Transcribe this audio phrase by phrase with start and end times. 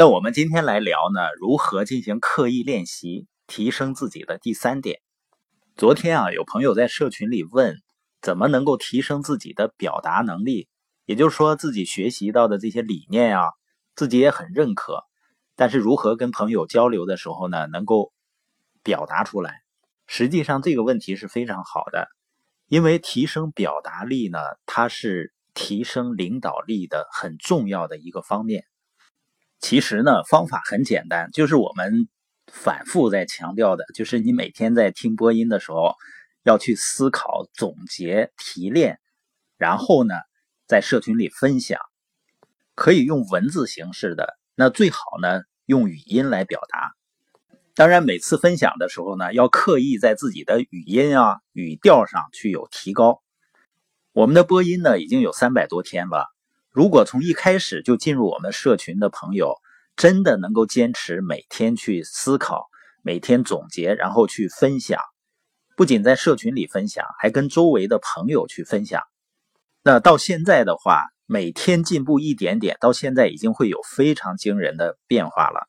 [0.00, 5.00] 那我们今天来聊呢，如何进行刻意练习，提升自己的第三点。
[5.74, 7.74] 昨天啊，有朋友在社群里问，
[8.22, 10.68] 怎么能够提升自己的表达能力？
[11.04, 13.48] 也就是说，自己学习到的这些理念啊，
[13.96, 15.02] 自己也很认可，
[15.56, 18.12] 但是如何跟朋友交流的时候呢，能够
[18.84, 19.62] 表达出来？
[20.06, 22.06] 实际上这个问题是非常好的，
[22.68, 28.64] 因为提升表达力呢，它是提升领导力的很重要的一个方面。
[29.60, 32.08] 其实呢，方法很简单，就是我们
[32.52, 35.94] 反复在强调的，就是你每天在听播音的时候，
[36.44, 38.98] 要去思考、总结、提炼，
[39.56, 40.14] 然后呢，
[40.66, 41.78] 在社群里分享，
[42.74, 46.92] 可以用文字形式的，那最好呢，用语音来表达。
[47.74, 53.22] 当然，每次分享的时候呢，要刻意在自己的语音啊、语调上去有提高。
[54.12, 56.26] 我们的播音呢，已经有三百多天了。
[56.78, 59.56] 如果从一开始就进入我们社群的朋友，
[59.96, 62.68] 真的能够坚持每天去思考、
[63.02, 65.00] 每天总结，然后去分享，
[65.76, 69.02] 不仅在社群里分享，还跟周围的朋友去分享。
[69.82, 75.66] 那到现在的话，每天进步一点点，到现在已经会有非常惊人的变化了。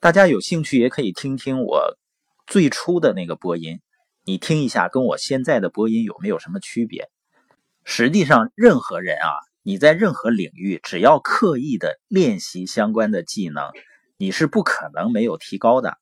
[0.00, 1.98] 大家有兴趣也可以听听我
[2.46, 3.78] 最初的那个播音，
[4.24, 7.10] 你听一下，跟我现在的播音有没有什么区别？
[7.84, 9.28] 实际上，任何人啊。
[9.66, 13.70] 你在任何领域，只要刻意的练习相关的技能，
[14.18, 15.96] 你是不可能没有提高的。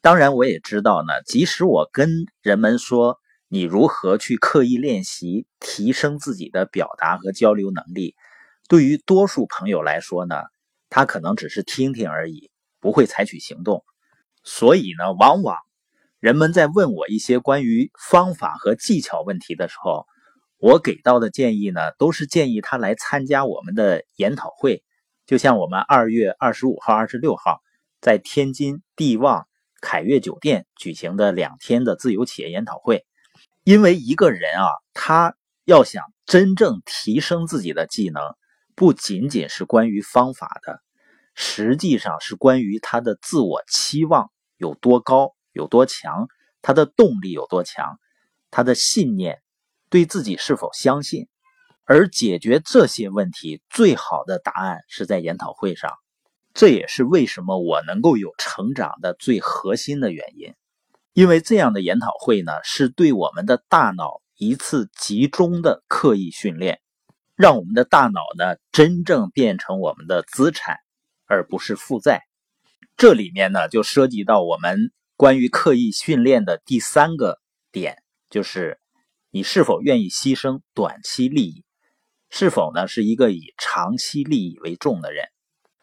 [0.00, 1.22] 当然，我也知道呢。
[1.26, 3.18] 即使我跟人们说
[3.48, 8.14] 你如何去刻意练习，提升自己的表达和交流能力，
[8.70, 10.36] 对于多数朋友来说呢，
[10.88, 13.84] 他可能只是听听而已，不会采取行动。
[14.44, 15.58] 所以呢，往往
[16.20, 20.06] 人们在问我一些关于方法和技巧问题的时候，
[20.58, 24.82] 我给到的建议呢，都是建议他来参加我们的研讨会，
[25.26, 27.60] 就像我们二月二十五号、二十六号
[28.00, 29.46] 在天津地旺
[29.82, 33.04] 凯悦酒店举行的两天的自由企业研讨会。
[33.64, 38.22] 因为一个人啊，他要想真正提升自己的技能，
[38.74, 40.80] 不仅仅是关于方法的，
[41.34, 46.28] 实际上是关于他的自我期望有多高、有多强，
[46.62, 47.98] 他的动力有多强，
[48.50, 49.42] 他的信念。
[49.88, 51.28] 对自己是否相信，
[51.84, 55.92] 而解决这些问题最好的答案是在研讨会上。
[56.52, 60.54] 这也是为什么我能够有成长的最核心的原因。
[61.12, 66.80] 因为这样的研讨会呢，是对我们的大脑一次集中的刻意训练，
[67.36, 70.76] 让我们的大脑呢真正变成我们的资产，
[71.26, 72.22] 而不是负债。
[72.96, 77.38] 这里面呢就涉及到我们关于刻意训练的第三个
[77.70, 78.80] 点，就是。
[79.30, 81.64] 你是否愿意牺牲短期利益？
[82.30, 85.26] 是否呢是一个以长期利益为重的人？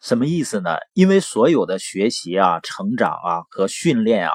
[0.00, 0.76] 什么意思呢？
[0.92, 4.34] 因为所有的学习啊、成长啊和训练啊，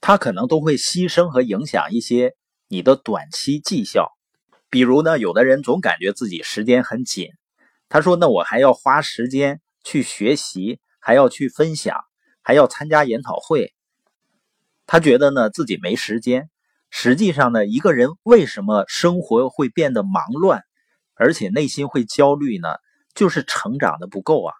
[0.00, 2.34] 它可能都会牺牲和影响一些
[2.68, 4.12] 你的短期绩效。
[4.68, 7.30] 比如呢，有的人总感觉自己时间很紧，
[7.88, 11.96] 他说：“那我还要花时间去学习，还要去分享，
[12.42, 13.72] 还要参加研讨会。”
[14.86, 16.50] 他觉得呢自己没时间。
[16.90, 20.62] 实际上呢，一个人为什么生活会变得忙乱，
[21.14, 22.68] 而且内心会焦虑呢？
[23.14, 24.54] 就是成长的不够啊。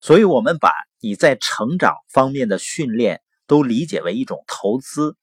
[0.00, 5.16] 所以，我们把你在成长方面的训练都理解为一种投资。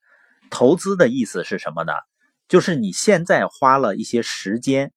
[0.50, 1.94] 投资的意思是什么呢？
[2.48, 4.92] 就是你现在花了一些时间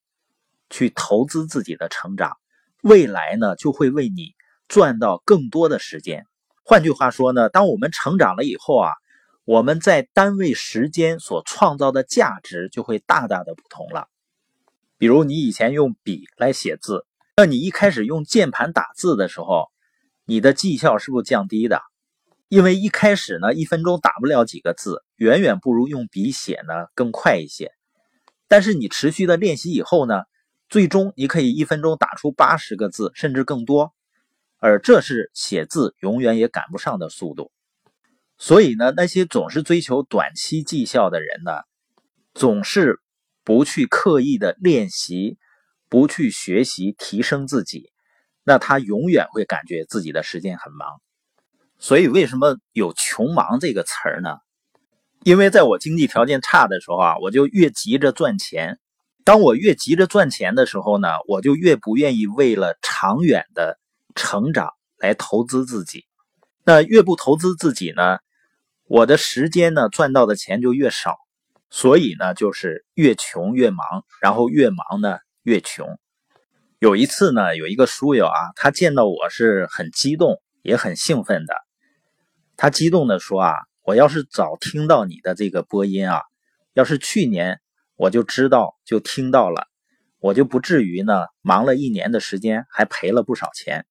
[0.68, 2.36] 去投资自己的成长，
[2.82, 4.34] 未来呢就会为你
[4.68, 6.26] 赚到更多的时间。
[6.64, 8.90] 换句话说呢，当我们成长了以后啊。
[9.46, 14.08] 我们在单位时间所创造的价值就会大大的不同了。
[14.98, 19.68] 比如你以前用笔来写字，那你一开始用键盘打字的时候，
[20.24, 21.80] 你的绩效是不是降低的？
[22.48, 27.70] 因为一开始呢，一分钟打不了几个字，远远不如用笔写呢更快一些。
[28.48, 30.24] 但是你持续的练习以后呢，
[30.68, 33.94] 最终你可以一分钟打出八十个字，甚至更多，
[34.58, 37.52] 而这是写字永远也赶不上的速度。
[38.38, 41.62] 所以呢，那些总是追求短期绩效的人呢，
[42.34, 43.00] 总是
[43.44, 45.38] 不去刻意的练习，
[45.88, 47.90] 不去学习提升自己，
[48.44, 51.00] 那他永远会感觉自己的时间很忙。
[51.78, 54.36] 所以为什么有“穷忙”这个词儿呢？
[55.24, 58.78] 因为在我经济条件差的时候啊，我就越急着赚钱。
[59.24, 63.78] 当我越急着赚钱的时候呢，我就越不愿意为了长远的
[64.14, 66.04] 成长来投资自己。
[66.64, 68.18] 那越不投资自己呢？
[68.88, 71.16] 我的时间呢，赚到的钱就越少，
[71.70, 75.98] 所以呢，就是越穷越忙，然后越忙呢越穷。
[76.78, 81.54] 有一次呢，有一个书友啊，他见到我是很激动，也很兴奋的。
[82.56, 86.22] 他激动的说啊，我要是早听到你的这个播音啊，
[86.72, 87.60] 要是去年
[87.96, 89.66] 我就知道就听到了，
[90.20, 93.84] 我就不至于呢忙了一年的时间还赔了不少钱。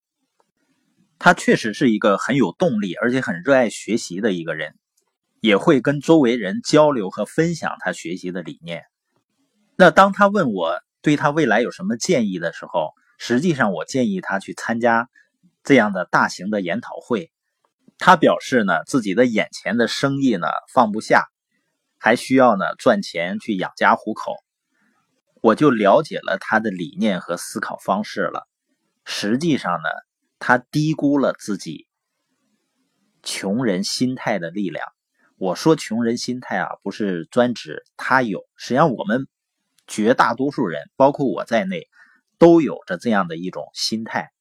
[1.19, 4.75] 他确实是一个很有动力，而且很热爱学习的一个人，
[5.45, 8.83] 也会跟周围人交流和分享他学习的理念。
[9.77, 15.09] 那当他问我对他未来有什么建议的时候，实际上我建议他去参加
[15.63, 17.31] 这样的大型的研讨会。
[17.97, 21.25] 他表示呢，自己的眼前的生意呢放不下，
[21.99, 24.33] 还需要呢赚钱去养家糊口。
[25.41, 28.47] 我就了解了他的理念和思考方式了。
[29.05, 29.89] 实际上呢。
[30.37, 31.87] 他低估了自己
[33.23, 34.85] 穷人心态的力量。
[35.37, 39.27] 我说穷人心态啊，不是专指他有，实际上我们
[39.85, 41.89] 绝大多数人，包括我在内，
[42.37, 44.31] 都有着这样的一种心态。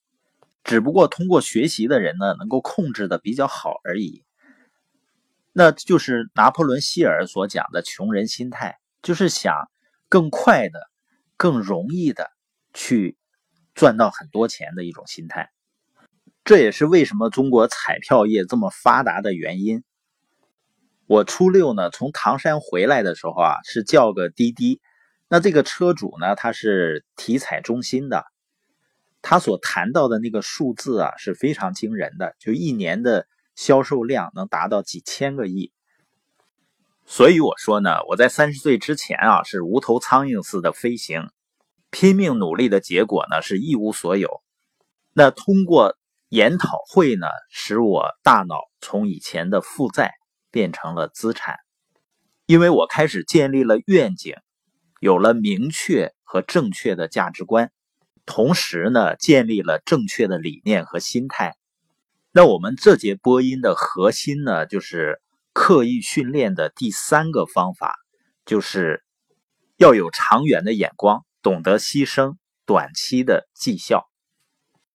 [0.63, 4.25] 只不过通过学习的人呢，能够控制的比较好而已。
[5.53, 9.69] 那就是拿破仑希尔所讲的穷人心态，就是想
[10.09, 10.81] 更快的、
[11.37, 12.31] 更容易的
[12.73, 13.17] 去
[13.75, 15.51] 赚到很多钱的一种心态。
[16.45, 19.83] 这也是为什么中国彩票业这么发达的原因。
[21.07, 24.81] 我初六呢，从唐山回来的时候啊，是叫个滴滴。
[25.29, 28.25] 那这个车主呢，他是体彩中心的，
[29.23, 35.73] 他所谈到的那个数字啊，是非常惊人的，就一年的销售量能达到几千个亿。
[37.05, 41.29] 所以我说呢，我在三十岁之前啊，是无头苍蝇似的飞行，
[41.91, 44.43] 拼命努力的结果呢，是一无所有。
[45.13, 45.97] 那通过。
[46.31, 50.11] 研讨会呢，使我大脑从以前的负债
[50.55, 51.57] 变成了资产，
[52.47, 54.37] 因为我开始建立了愿景，
[55.01, 57.73] 有了明确和正确的价值观，
[58.25, 61.57] 同时呢，建立了正确的理念和心态。
[62.31, 65.21] 那我们这节播音的核心呢，就是
[65.53, 67.97] 刻意训练的第三个方法，
[68.47, 69.03] 就是
[69.77, 74.09] 要有长远的眼光，懂得牺牲短期的绩效。